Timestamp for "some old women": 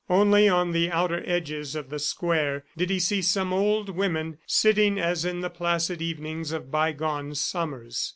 3.21-4.39